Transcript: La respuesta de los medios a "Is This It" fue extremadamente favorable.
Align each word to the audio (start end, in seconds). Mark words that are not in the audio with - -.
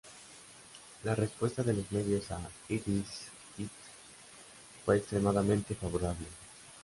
La 1.03 1.13
respuesta 1.13 1.61
de 1.61 1.75
los 1.75 1.91
medios 1.91 2.31
a 2.31 2.39
"Is 2.69 2.83
This 2.85 3.21
It" 3.59 3.69
fue 4.83 4.97
extremadamente 4.97 5.75
favorable. 5.75 6.25